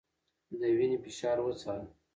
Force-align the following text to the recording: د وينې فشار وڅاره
د 0.59 0.61
وينې 0.77 0.97
فشار 1.03 1.37
وڅاره 1.41 1.85